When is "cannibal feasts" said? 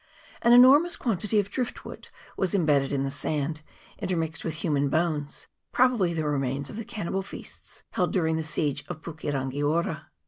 6.85-7.83